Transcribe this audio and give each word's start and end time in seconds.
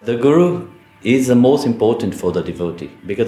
The 0.00 0.16
Guru 0.16 0.62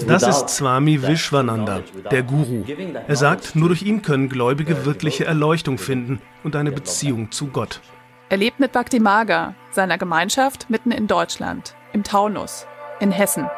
das 0.06 0.22
ist 0.22 0.48
Swami 0.48 1.00
Vishwananda, 1.00 1.82
der 2.10 2.22
Guru. 2.24 2.64
Er 3.06 3.16
sagt, 3.16 3.54
nur 3.54 3.68
durch 3.68 3.82
ihn 3.82 4.02
können 4.02 4.28
Gläubige 4.28 4.84
wirkliche 4.84 5.24
Erleuchtung 5.24 5.78
finden 5.78 6.20
und 6.42 6.56
eine 6.56 6.72
Beziehung 6.72 7.30
zu 7.30 7.46
Gott. 7.46 7.80
Er 8.28 8.36
lebt 8.36 8.58
mit 8.58 8.72
Bhakti 8.72 8.98
Maga, 8.98 9.54
seiner 9.70 9.98
Gemeinschaft 9.98 10.68
mitten 10.68 10.90
in 10.90 11.06
Deutschland, 11.06 11.76
im 11.92 12.02
Taunus, 12.02 12.66
in 12.98 13.12
Hessen. 13.12 13.48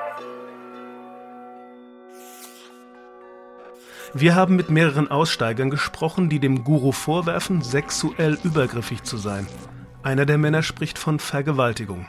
Wir 4.15 4.35
haben 4.35 4.57
mit 4.57 4.71
mehreren 4.71 5.11
Aussteigern 5.11 5.71
gesprochen, 5.71 6.29
die 6.29 6.39
dem 6.39 6.65
Guru 6.65 6.93
vorwerfen, 6.93 7.63
sexuell 7.63 8.39
übergriffig 8.45 9.05
zu 9.05 9.17
sein. 9.17 9.47
Einer 10.03 10.27
der 10.27 10.37
Männer 10.37 10.63
spricht 10.63 10.99
von 10.99 11.19
Vergewaltigung. 11.19 12.07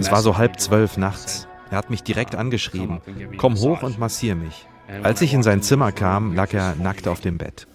Es 0.00 0.10
war 0.12 0.22
so 0.22 0.36
halb 0.38 0.58
zwölf 0.60 0.96
nachts. 0.96 1.48
Er 1.70 1.78
hat 1.78 1.90
mich 1.90 2.02
direkt 2.02 2.34
angeschrieben. 2.34 3.00
Komm 3.38 3.56
hoch 3.56 3.82
und 3.82 3.98
massier 3.98 4.34
mich. 4.34 4.66
Als 5.02 5.22
ich 5.22 5.32
in 5.32 5.42
sein 5.42 5.62
Zimmer 5.62 5.90
kam, 5.92 6.34
lag 6.34 6.52
er 6.52 6.74
nackt 6.76 7.08
auf 7.08 7.20
dem 7.20 7.38
Bett. 7.38 7.66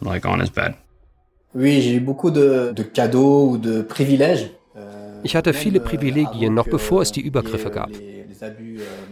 Ich 5.23 5.35
hatte 5.35 5.53
viele 5.53 5.79
Privilegien, 5.79 6.53
noch 6.53 6.67
bevor 6.67 7.01
es 7.01 7.11
die 7.11 7.21
Übergriffe 7.21 7.71
gab. 7.71 7.89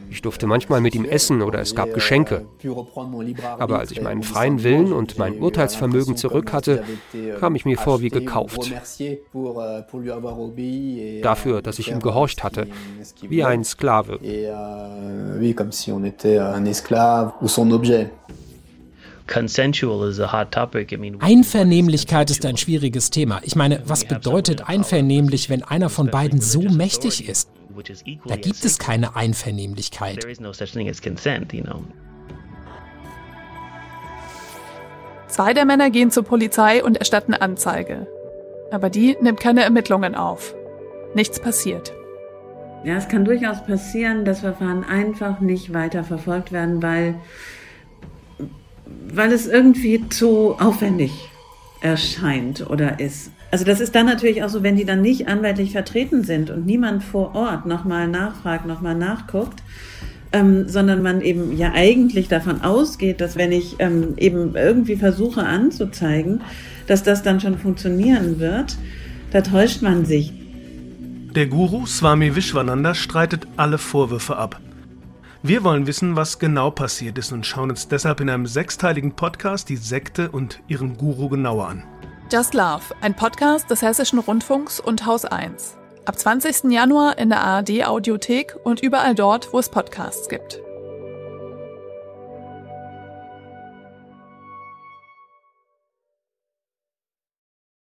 Ich 0.09 0.21
durfte 0.21 0.47
manchmal 0.47 0.81
mit 0.81 0.95
ihm 0.95 1.05
essen 1.05 1.41
oder 1.41 1.59
es 1.59 1.75
gab 1.75 1.93
Geschenke. 1.93 2.45
Aber 3.59 3.79
als 3.79 3.91
ich 3.91 4.01
meinen 4.01 4.23
freien 4.23 4.63
Willen 4.63 4.93
und 4.93 5.17
mein 5.17 5.39
Urteilsvermögen 5.39 6.15
zurück 6.15 6.53
hatte, 6.53 6.83
kam 7.39 7.55
ich 7.55 7.65
mir 7.65 7.77
vor 7.77 8.01
wie 8.01 8.09
gekauft. 8.09 8.71
Dafür, 11.23 11.61
dass 11.61 11.79
ich 11.79 11.91
ihm 11.91 11.99
gehorcht 11.99 12.43
hatte, 12.43 12.67
wie 13.21 13.43
ein 13.43 13.63
Sklave. 13.63 14.19
Einvernehmlichkeit 21.19 22.29
ist 22.31 22.45
ein 22.45 22.57
schwieriges 22.57 23.09
Thema. 23.09 23.41
Ich 23.43 23.55
meine, 23.55 23.81
was 23.85 24.05
bedeutet 24.05 24.67
einvernehmlich, 24.67 25.49
wenn 25.49 25.63
einer 25.63 25.89
von 25.89 26.07
beiden 26.07 26.41
so 26.41 26.61
mächtig 26.61 27.27
ist? 27.27 27.49
Da 28.25 28.35
gibt 28.35 28.63
es 28.63 28.79
keine 28.79 29.15
Einvernehmlichkeit. 29.15 30.25
Zwei 35.27 35.53
der 35.53 35.65
Männer 35.65 35.89
gehen 35.89 36.11
zur 36.11 36.23
Polizei 36.23 36.83
und 36.83 36.97
erstatten 36.97 37.33
Anzeige. 37.33 38.07
Aber 38.71 38.89
die 38.89 39.17
nimmt 39.21 39.39
keine 39.39 39.63
Ermittlungen 39.63 40.15
auf. 40.15 40.55
Nichts 41.13 41.39
passiert. 41.39 41.93
Ja, 42.85 42.97
es 42.97 43.07
kann 43.07 43.25
durchaus 43.25 43.65
passieren, 43.65 44.25
dass 44.25 44.41
Verfahren 44.41 44.83
einfach 44.83 45.39
nicht 45.39 45.73
weiter 45.73 46.03
verfolgt 46.03 46.51
werden, 46.51 46.83
weil, 46.83 47.15
weil 49.13 49.31
es 49.31 49.47
irgendwie 49.47 50.07
zu 50.09 50.55
aufwendig 50.59 51.11
erscheint 51.81 52.69
oder 52.69 52.99
ist. 52.99 53.31
Also 53.51 53.63
das 53.63 53.79
ist 53.79 53.95
dann 53.95 54.05
natürlich 54.05 54.43
auch 54.43 54.49
so, 54.49 54.63
wenn 54.63 54.75
die 54.75 54.85
dann 54.85 55.01
nicht 55.01 55.27
anwaltlich 55.27 55.71
vertreten 55.71 56.23
sind 56.23 56.49
und 56.49 56.65
niemand 56.65 57.03
vor 57.03 57.35
Ort 57.35 57.65
nochmal 57.65 58.07
nachfragt, 58.07 58.65
nochmal 58.65 58.95
nachguckt, 58.95 59.61
ähm, 60.33 60.67
sondern 60.67 61.01
man 61.01 61.21
eben 61.21 61.55
ja 61.55 61.71
eigentlich 61.73 62.27
davon 62.27 62.61
ausgeht, 62.61 63.21
dass 63.21 63.37
wenn 63.37 63.51
ich 63.51 63.75
ähm, 63.79 64.15
eben 64.17 64.55
irgendwie 64.55 64.97
versuche 64.97 65.43
anzuzeigen, 65.43 66.41
dass 66.87 67.03
das 67.03 67.23
dann 67.23 67.39
schon 67.39 67.57
funktionieren 67.57 68.39
wird, 68.39 68.77
da 69.31 69.41
täuscht 69.41 69.81
man 69.81 70.05
sich. 70.05 70.33
Der 71.35 71.47
Guru 71.47 71.85
Swami 71.85 72.35
Vishwananda 72.35 72.93
streitet 72.93 73.47
alle 73.57 73.77
Vorwürfe 73.77 74.37
ab. 74.37 74.59
Wir 75.47 75.63
wollen 75.63 75.85
wissen, 75.85 76.15
was 76.15 76.39
genau 76.39 76.71
passiert 76.71 77.19
ist 77.19 77.31
und 77.31 77.45
schauen 77.45 77.69
uns 77.69 77.87
deshalb 77.87 78.19
in 78.19 78.31
einem 78.31 78.47
sechsteiligen 78.47 79.15
Podcast 79.15 79.69
die 79.69 79.75
Sekte 79.75 80.31
und 80.31 80.59
ihren 80.67 80.97
Guru 80.97 81.29
genauer 81.29 81.67
an. 81.67 81.83
Just 82.31 82.55
Love, 82.55 82.81
ein 83.01 83.15
Podcast 83.15 83.69
des 83.69 83.83
Hessischen 83.83 84.17
Rundfunks 84.17 84.79
und 84.79 85.05
Haus 85.05 85.23
1. 85.23 85.77
Ab 86.05 86.17
20. 86.17 86.71
Januar 86.71 87.19
in 87.19 87.29
der 87.29 87.41
ARD 87.41 87.85
Audiothek 87.85 88.55
und 88.63 88.81
überall 88.81 89.13
dort, 89.13 89.53
wo 89.53 89.59
es 89.59 89.69
Podcasts 89.69 90.29
gibt. 90.29 90.63